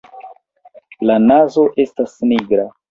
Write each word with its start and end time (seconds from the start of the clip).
La 1.11 1.21
nazo 1.29 1.69
estas 1.87 2.21
nigra. 2.33 2.71